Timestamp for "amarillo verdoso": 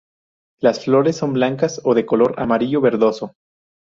2.41-3.35